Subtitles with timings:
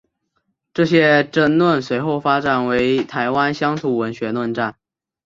[0.73, 4.75] 这些争论随后发展为台湾乡土文学论战。